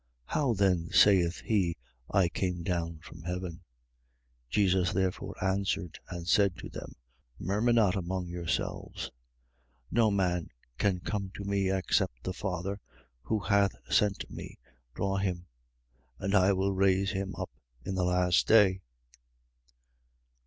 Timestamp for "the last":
17.93-18.47